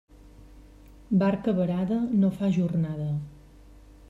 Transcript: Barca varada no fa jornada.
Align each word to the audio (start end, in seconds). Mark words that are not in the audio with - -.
Barca 1.23 1.55
varada 1.59 2.01
no 2.23 2.35
fa 2.39 2.53
jornada. 2.57 3.09